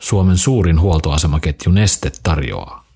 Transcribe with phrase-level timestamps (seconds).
[0.00, 2.86] Suomen suurin huoltoasemaketju Neste tarjoaa.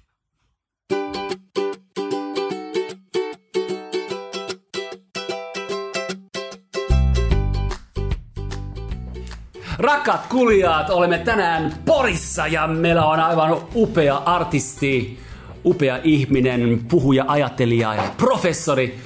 [9.79, 15.19] Rakkaat kulijat, olemme tänään Porissa ja meillä on aivan upea artisti,
[15.65, 18.99] upea ihminen, puhuja, ajattelija ja professori,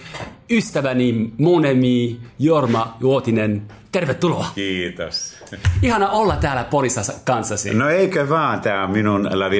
[0.50, 3.62] ystäväni Monemi Jorma Juotinen.
[3.94, 4.46] Tervetuloa.
[4.54, 5.34] Kiitos.
[5.82, 7.74] Ihana olla täällä Porissa kanssasi.
[7.74, 9.50] No eikö vaan, tämä on minun La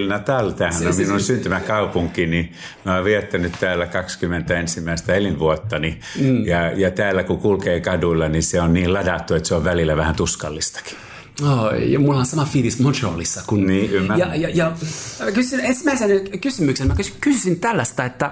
[0.53, 2.53] tämähän Se- on minun se- syntymäkaupunki, niin
[2.85, 4.81] mä oon viettänyt täällä 21
[5.17, 6.01] elinvuottani.
[6.21, 6.47] Mm.
[6.47, 9.97] Ja, ja täällä kun kulkee kaduilla, niin se on niin ladattu, että se on välillä
[9.97, 10.97] vähän tuskallistakin.
[11.61, 13.43] Oi, ja mulla on sama fiilis Montrealissa.
[13.47, 14.41] Kun, Niin, ymmärrän.
[14.41, 14.73] ja, ja,
[15.27, 18.31] ja kysyn ensimmäisen kysymyksen, mä kysyn, tällaista, että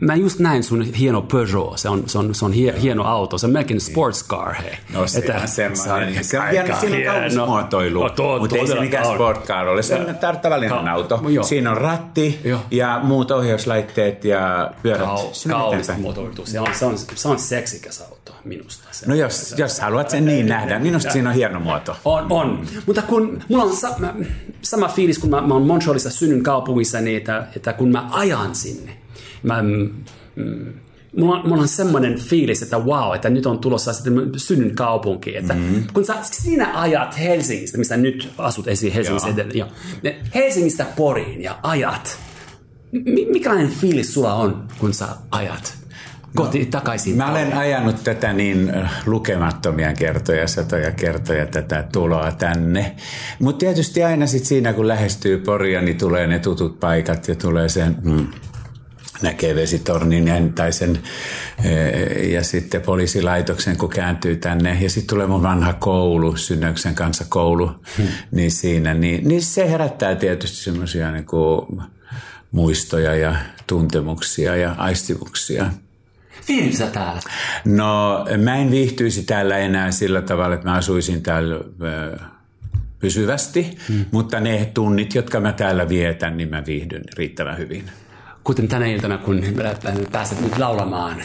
[0.00, 3.38] mä just näin sun hieno Peugeot, se on, se on, se on hie, hieno auto,
[3.38, 4.72] se on melkein sports car, hei.
[4.92, 6.24] No se Että on semmoinen.
[6.24, 9.14] Se on hieno, siinä on kaunis muotoilu, No, mutta ei se mikään on.
[9.14, 9.82] sport car ole.
[9.82, 11.20] Se on tar- tavallinen Ka- auto.
[11.28, 11.44] joo.
[11.44, 12.60] Siinä on ratti Joo.
[12.70, 15.08] ja muut ohjauslaitteet ja pyörät.
[15.48, 16.00] Kau, eteenpäin.
[16.00, 16.46] muotoiltu.
[16.46, 18.88] Se on, se, on, se on seksikäs auto minusta.
[18.90, 21.96] Se No jos, se- jos haluat sen niin nähdä, minusta siinä on hieno muoto.
[22.04, 22.66] On, on.
[22.86, 24.14] Mutta kun mulla on sa- mä,
[24.62, 28.54] sama fiilis, kun mä, mä oon Montrealissa synnyn kaupungissa, niin että, että kun mä ajan
[28.54, 28.96] sinne,
[29.42, 29.90] mä, mm,
[30.36, 30.72] mm,
[31.16, 35.36] mulla, on, mulla on semmoinen fiilis, että wow, että nyt on tulossa sitten synnyn kaupunki.
[35.36, 35.84] Että mm.
[35.92, 39.68] Kun sä sinä ajat Helsingistä, missä nyt asut esiin Helsingissä edelleen, jo,
[40.02, 42.18] ne Helsingistä Poriin ja ajat,
[42.92, 45.80] mi- mikälainen fiilis sulla on, kun sä ajat
[46.34, 47.16] koti, takaisin?
[47.16, 52.96] Mä olen ajanut tätä niin äh, lukemattomia kertoja, satoja kertoja tätä tuloa tänne.
[53.38, 57.68] Mutta tietysti aina sit siinä, kun lähestyy Poria, niin tulee ne tutut paikat ja tulee
[57.68, 57.96] sen...
[58.02, 58.26] Mm,
[59.22, 60.98] näkee vesitornin ja, tai sen,
[61.64, 64.78] eh, ja sitten poliisilaitoksen, kun kääntyy tänne.
[64.80, 68.08] Ja sitten tulee mun vanha koulu, Synnäyksen kanssa koulu, hmm.
[68.30, 68.94] niin siinä.
[68.94, 71.26] Niin, niin se herättää tietysti semmoisia niin
[72.50, 73.36] muistoja ja
[73.66, 75.70] tuntemuksia ja aistimuksia.
[76.72, 77.20] Sä täällä?
[77.64, 82.18] No, mä en viihtyisi täällä enää sillä tavalla, että mä asuisin täällä ö,
[82.98, 84.04] pysyvästi, hmm.
[84.10, 87.84] mutta ne tunnit, jotka mä täällä vietän, niin mä viihdyn riittävän hyvin.
[88.50, 89.42] Kuten tänä iltana, kun
[90.12, 91.22] pääset nyt laulamaan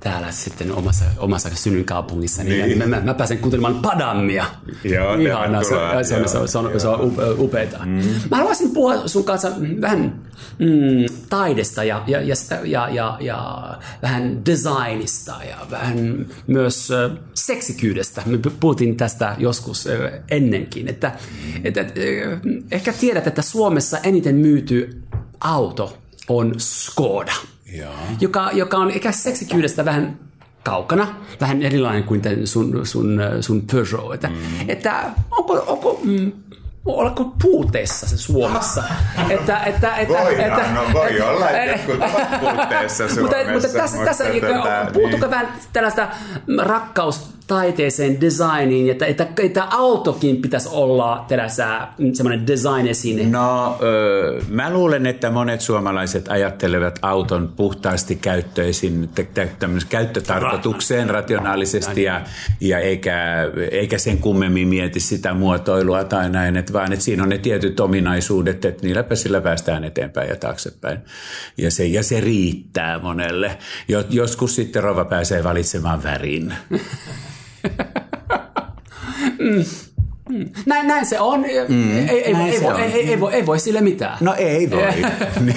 [0.00, 2.88] täällä sitten omassa, omassa synnynkaupungissa, niin, Niin.
[2.88, 4.44] Mä, mä, pääsen kuuntelemaan Padammia.
[4.84, 7.78] Joo, Ihana, se, se, on, se, on, se, on, se on upe- upeeta.
[7.84, 8.02] Mm.
[8.30, 10.20] Mä haluaisin puhua sun kanssa vähän
[10.58, 13.68] mm, taidesta ja, ja, ja, sitä- ja, ja, ja
[14.02, 18.22] vähän designista ja vähän myös äh, seksikyydestä.
[18.26, 21.60] Me puhuttiin tästä joskus äh, ennenkin, että, mm.
[21.64, 21.86] että äh,
[22.70, 25.02] ehkä tiedät, että Suomessa eniten myyty
[25.40, 25.98] auto
[26.38, 27.32] on Skoda
[28.20, 30.18] joka, joka on ehkä seksikyydestä vähän
[30.64, 34.14] kaukana, vähän erilainen kuin tämän sun, sun, sun Peugeot.
[34.14, 34.68] Että, mm.
[34.68, 36.32] että onko, onko, mm,
[36.84, 38.82] oletko puuteessa se Suomessa?
[39.30, 43.96] että, että, että, Voidaan, no voi että- olla, että ovat puutteessa mutta, mutta Suomessa, tässä,
[43.96, 45.30] mutta tässä tota, puuttuuko niin.
[45.30, 46.08] vähän tällaista
[46.62, 53.26] rakkaus taiteeseen, designiin, että, että, että autokin pitäisi olla tällaisa mm, semmoinen design-esine.
[53.30, 59.10] No, ö, mä luulen, että monet suomalaiset ajattelevat auton puhtaasti käyttöisin,
[59.88, 62.22] käyttötarkoitukseen rationaalisesti ja,
[62.60, 63.16] ja eikä,
[63.70, 67.80] eikä sen kummemmin mieti sitä muotoilua tai näin, että vaan että siinä on ne tietyt
[67.80, 70.98] ominaisuudet, että niilläpä sillä päästään eteenpäin ja taaksepäin.
[71.58, 73.58] Ja se, ja se riittää monelle.
[73.88, 76.54] Jo, joskus sitten rova pääsee valitsemaan värin.
[80.66, 81.40] Näin, näin se on.
[81.68, 82.80] Mm, ei, ei, näin ei, se voi, on.
[82.80, 84.18] ei, ei, ei, voi, ei voi sille mitään.
[84.20, 84.82] No ei voi.
[85.46, 85.56] niin,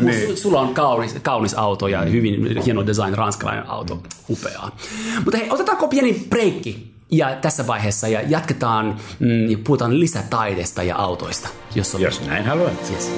[0.00, 4.76] Mut su- Sulla on kaunis, kaunis auto ja hyvin hieno design, ranskalainen auto, upeaa.
[5.24, 10.96] Mutta hei, otetaanko pieni breikki ja tässä vaiheessa ja jatketaan mm, ja puhutaan lisätaidesta ja
[10.96, 12.90] autoista, jos on Jos näin haluat.
[12.92, 13.12] Yes.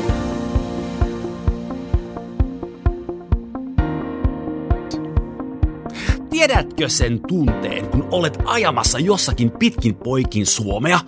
[6.49, 11.01] Tiedätkö sen tunteen, kun olet ajamassa jossakin pitkin poikin Suomea,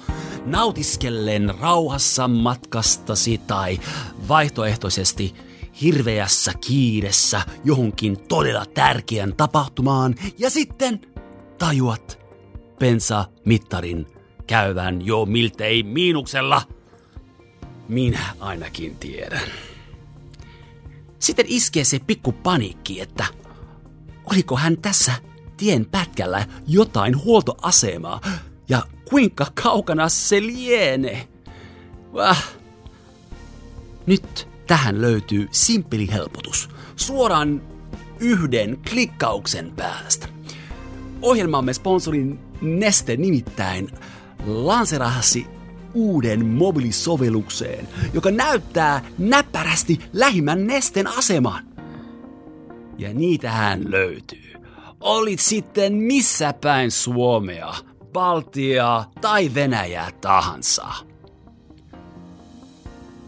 [0.45, 3.81] nautiskellen rauhassa matkastasi tai
[4.29, 5.35] vaihtoehtoisesti
[5.83, 11.01] hirveässä kiiressä johonkin todella tärkeän tapahtumaan ja sitten
[11.59, 12.19] tajuat
[12.79, 14.07] bensa-mittarin
[14.47, 16.63] käyvän jo miltei miinuksella?
[17.89, 19.49] Minä ainakin tiedän.
[21.19, 23.25] Sitten iskee se pikku paniikki, että
[24.25, 25.30] oliko hän tässä
[25.61, 28.21] tien pätkällä jotain huoltoasemaa
[28.69, 31.29] ja kuinka kaukana se lienee.
[32.15, 32.45] Väh.
[34.07, 36.69] Nyt tähän löytyy simppeli helpotus.
[36.97, 37.63] Suoraan
[38.21, 40.29] yhden klikkauksen päästä.
[41.23, 43.89] Ohjelmamme sponsorin Neste nimittäin
[44.47, 45.47] lanserasi
[45.95, 51.65] uuden mobiilisovellukseen, joka näyttää näppärästi lähimmän nesten aseman.
[52.99, 54.60] Ja niitähän löytyy.
[55.01, 57.75] Olit sitten missä päin Suomea,
[58.13, 60.87] Baltiaa tai Venäjää tahansa.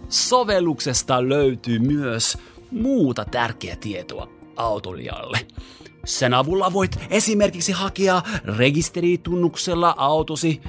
[0.08, 2.38] Sovelluksesta löytyy myös
[2.70, 5.46] muuta tärkeää tietoa autolijalle.
[6.04, 10.62] Sen avulla voit esimerkiksi hakea rekisteritunnuksella autosi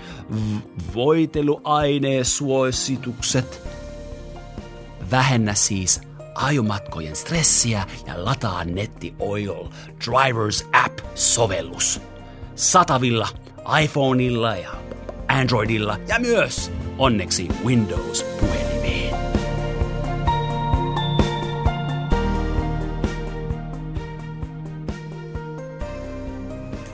[0.95, 3.67] voiteluainesuositukset.
[5.11, 6.01] Vähennä siis
[6.35, 9.67] ajomatkojen stressiä ja lataa netti Oil
[10.05, 12.01] Drivers App-sovellus.
[12.55, 13.27] Satavilla
[13.83, 14.69] iPhoneilla ja
[15.27, 19.15] Androidilla ja myös onneksi Windows-puhelimeen.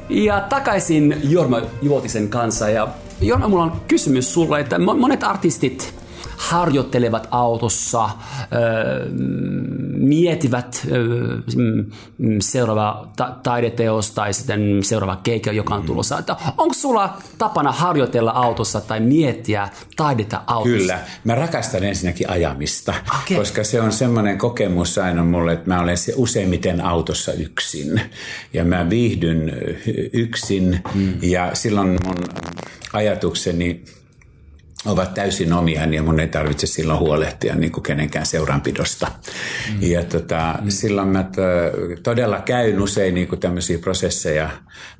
[0.09, 2.69] Ja takaisin Jorma Juotisen kanssa.
[2.69, 2.87] Ja
[3.21, 5.95] Jorma, mulla on kysymys sulle, että monet artistit
[6.37, 8.09] harjoittelevat autossa,
[9.97, 10.87] miettivät
[11.55, 11.85] mm,
[12.41, 13.07] seuraava
[13.43, 16.19] taideteos tai sitten seuraava keikka, joka on tulossa.
[16.19, 20.77] Että onko sulla tapana harjoitella autossa tai miettiä taidetta autossa?
[20.77, 20.99] Kyllä.
[21.23, 22.93] Mä rakastan ensinnäkin ajamista,
[23.23, 23.37] okay.
[23.37, 28.01] koska se on semmoinen kokemus aina mulle, että mä olen se useimmiten autossa yksin.
[28.53, 29.57] Ja mä viihdyn
[30.13, 31.13] yksin mm.
[31.21, 32.15] ja silloin mun
[32.93, 33.83] ajatukseni
[34.85, 39.07] ovat täysin omia ja mun ei tarvitse silloin huolehtia niin kuin kenenkään seuranpidosta.
[39.07, 39.77] Mm.
[39.81, 40.69] Ja tota, mm.
[40.69, 41.25] silloin mä
[42.03, 44.49] todella käyn usein niin kuin tämmöisiä prosesseja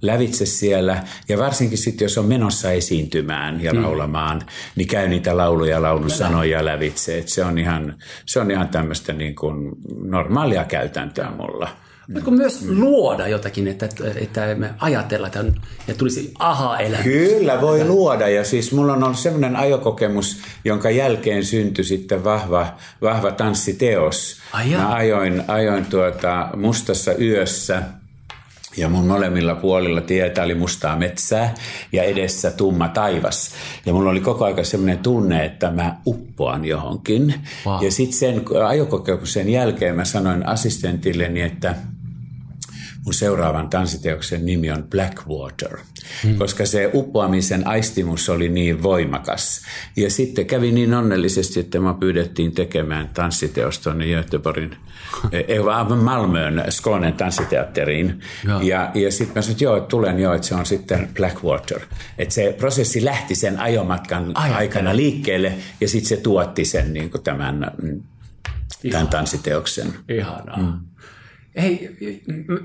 [0.01, 3.83] lävitse siellä ja varsinkin sitten jos on menossa esiintymään ja mm.
[3.83, 4.41] laulamaan,
[4.75, 7.17] niin käy niitä lauluja ja laulun sanoja lävitse.
[7.17, 7.95] Et se on ihan,
[8.25, 9.71] se on ihan tämmöistä niin kuin
[10.03, 11.69] normaalia käytäntöä mulla.
[12.13, 17.03] Voitko myös luoda jotakin, että, että me ajatellaan, että ja tulisi aha-elämys?
[17.03, 18.29] Kyllä, voi luoda.
[18.29, 24.37] Ja siis mulla on ollut sellainen ajokokemus, jonka jälkeen syntyi sitten vahva, vahva tanssiteos.
[24.53, 27.83] Ai Mä ajoin, ajoin tuota mustassa yössä
[28.77, 31.53] ja mun molemmilla puolilla tietä oli mustaa metsää
[31.91, 33.51] ja edessä tumma taivas.
[33.85, 37.33] Ja mulla oli koko ajan semmoinen tunne, että mä uppoan johonkin.
[37.65, 37.83] Wow.
[37.83, 41.75] Ja sitten sen ajokokemuksen jälkeen mä sanoin assistentilleni, että–
[43.05, 45.77] mun seuraavan tanssiteoksen nimi on Blackwater,
[46.25, 46.37] mm.
[46.37, 49.61] koska se uppoamisen aistimus oli niin voimakas.
[49.95, 54.75] Ja sitten kävi niin onnellisesti, että mä pyydettiin tekemään tanssiteos tuonne Göteborgin,
[55.47, 58.21] ei vaan Malmöön, Skånen tanssiteatteriin.
[58.47, 61.09] Ja, ja, ja sitten mä sanoin, että joo, että tulen jo, että se on sitten
[61.15, 61.79] Blackwater.
[62.17, 67.11] Että se prosessi lähti sen ajomatkan Ai, aikana liikkeelle ja sitten se tuotti sen niin
[67.11, 67.71] kuin tämän,
[68.91, 69.93] tämän tanssiteoksen.
[70.09, 70.57] Ihanaa.
[70.57, 70.79] Mm.
[71.57, 71.97] Hei,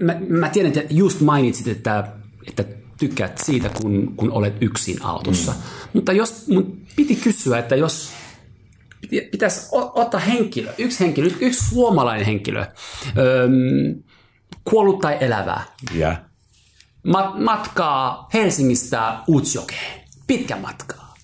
[0.03, 2.13] mä, mä tiedän, että just mainitsit, että,
[2.49, 2.65] että
[2.99, 5.53] tykkäät siitä, kun, kun olet yksin autossa.
[5.53, 5.59] Mm.
[5.93, 8.11] Mutta jos mun piti kysyä, että jos
[9.31, 12.67] pitäisi ottaa henkilö, yksi henkilö, yksi suomalainen henkilö,
[13.19, 14.03] öm,
[14.65, 15.63] kuollut tai elävää,
[15.97, 16.17] yeah.
[17.09, 21.15] mat- matkaa Helsingistä Utsjokeen, pitkä matkaa.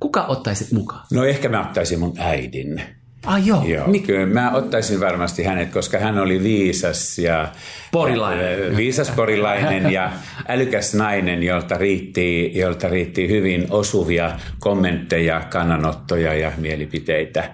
[0.00, 1.06] Kuka ottaisit mukaan?
[1.12, 2.82] No ehkä mä ottaisin mun äidin.
[3.26, 3.64] Ah joo.
[3.64, 4.06] joo Mik...
[4.06, 7.52] Kyllä mä ottaisin varmasti hänet, koska hän oli viisas ja
[7.92, 8.76] porilainen.
[8.76, 10.12] viisas porilainen ja
[10.48, 17.50] älykäs nainen, jolta riitti, jolta riitti hyvin osuvia kommentteja, kannanottoja ja mielipiteitä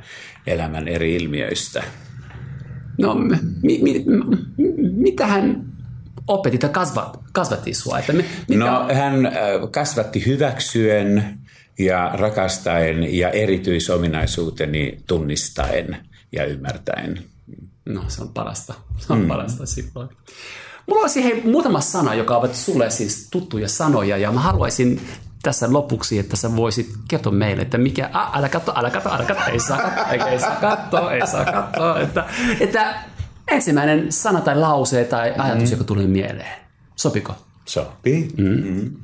[0.47, 1.83] elämän eri ilmiöistä.
[2.99, 3.15] No,
[3.63, 4.05] mi, mi,
[4.97, 5.65] mitä hän
[6.29, 7.99] opetti tai kasvatti, kasvatti sua?
[7.99, 8.65] Että mikä...
[8.65, 9.33] No, hän
[9.71, 11.39] kasvatti hyväksyen
[11.79, 15.97] ja rakastaen ja erityisominaisuuteni tunnistaen
[16.33, 17.25] ja ymmärtäen.
[17.85, 18.75] No se on parasta.
[18.99, 19.29] Se on mm.
[19.29, 20.09] parasta silloin.
[20.87, 25.01] Mulla olisi hei, muutama sana, joka ovat sulle siis tuttuja sanoja ja mä haluaisin
[25.43, 29.25] tässä lopuksi, että sä voisit kertoa meille, että mikä, a, älä katso, älä katso, älä
[29.25, 32.25] katso, ei saa katsoa, ei, saa katsoa, ei saa katsoa, että,
[32.61, 32.95] että
[33.49, 35.73] ensimmäinen sana tai lause tai ajatus, mm.
[35.73, 36.57] joka tuli mieleen.
[36.97, 37.35] Sopiko?
[37.65, 38.29] Sopii.
[38.37, 38.65] Mm.
[38.65, 38.97] Mm.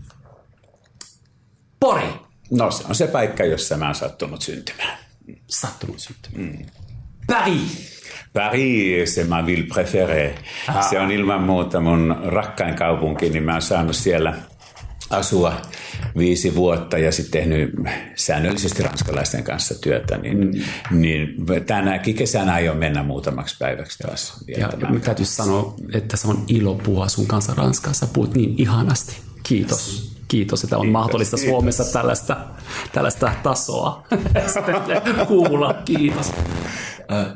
[1.80, 2.21] Pori.
[2.52, 4.98] No se on se paikka, jossa mä oon sattunut syntymään.
[5.46, 6.58] Sattunut syntymään.
[6.58, 6.66] Mm.
[7.26, 8.02] Paris.
[8.32, 10.34] Paris, c'est ma ville préférée.
[10.68, 10.90] Ah.
[10.90, 14.34] Se on ilman muuta mun rakkain kaupunki, niin mä oon saanut siellä
[15.10, 15.62] asua
[16.18, 17.74] viisi vuotta ja sitten tehnyt
[18.14, 21.00] säännöllisesti ranskalaisten kanssa työtä, niin, mm.
[21.00, 26.44] niin tänäkin kesänä aion mennä muutamaksi päiväksi taas Ja, ja täytyy sanoa, että se on
[26.48, 29.16] ilo puhua sun kanssa Ranskassa, puhut niin ihanasti.
[29.42, 31.50] Kiitos kiitos, että on kiitos, mahdollista kiitos.
[31.50, 32.36] Suomessa tällaista,
[32.92, 34.06] tällaista tasoa
[35.28, 35.74] kuulla.
[35.84, 36.32] Kiitos.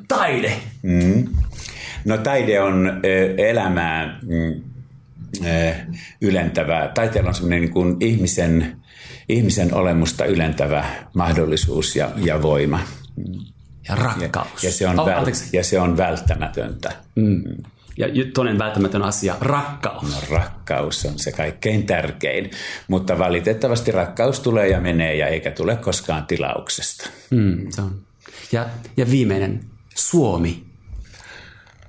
[0.09, 0.53] Taide.
[0.83, 1.29] Mm.
[2.05, 3.01] No taide on
[3.37, 4.63] elämää mm,
[6.21, 6.89] ylentävää.
[6.89, 8.77] Taiteella on semmoinen niin kuin ihmisen,
[9.29, 10.85] ihmisen olemusta ylentävä
[11.15, 12.81] mahdollisuus ja, ja voima.
[13.89, 14.65] Ja rakkaus.
[14.65, 16.93] Ja se on, Oh, väl, ja se on välttämätöntä.
[17.15, 17.43] Mm.
[17.97, 20.03] Ja toinen välttämätön asia, rakkaus.
[20.03, 22.51] No, rakkaus on se kaikkein tärkein,
[22.89, 27.11] mutta valitettavasti rakkaus tulee ja menee ja eikä tule koskaan tilauksesta.
[27.31, 28.01] Mm, se on.
[28.53, 30.65] Ja, ja viimeinen, Suomi.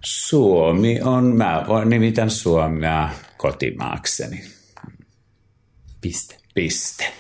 [0.05, 4.43] Suomi on, mä voin nimitän Suomea kotimaakseni.
[6.01, 6.37] Piste.
[6.53, 7.13] Piste.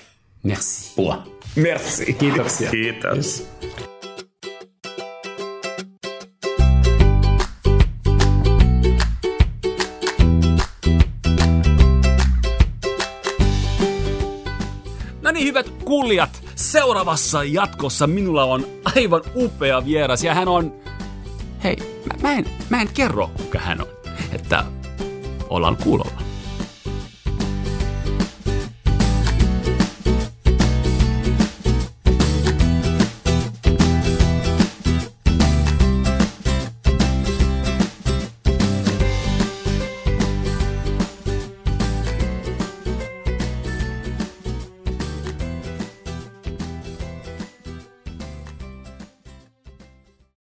[0.43, 0.93] Merci.
[0.95, 1.27] Pua.
[1.55, 2.13] Merci.
[2.13, 2.71] Kiitoksia.
[2.71, 3.47] Kiitos.
[3.61, 3.96] No
[15.87, 18.65] kuulijat, seuraavassa jatkossa minulla on
[18.95, 20.73] aivan upea vieras ja hän on...
[21.63, 21.75] Hei,
[22.05, 23.87] mä, mä, en, mä en kerro kuka hän on,
[24.31, 24.65] että
[25.49, 26.26] ollaan kuulolla.